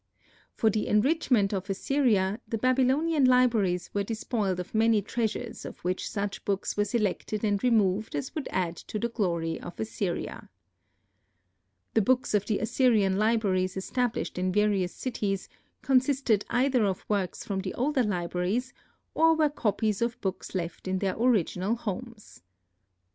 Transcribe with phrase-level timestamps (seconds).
[0.55, 6.09] For the enrichment of Assyria, the Babylonian libraries were despoiled of many treasures of which
[6.09, 10.49] such books were selected and removed as would add to the glory of Assyria.
[11.93, 15.47] The books of the Assyrian libraries established in various cities
[15.83, 18.73] consisted either of works from the older libraries
[19.13, 22.41] or were copies of books left in their original homes.